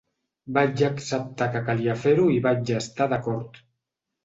Vaig 0.53 0.81
acceptar 0.87 1.47
que 1.57 1.61
calia 1.69 1.97
fer-ho 2.07 2.27
i 2.33 2.39
hi 2.39 2.41
vaig 2.49 2.75
estar 2.81 3.11
d’acord. 3.15 3.65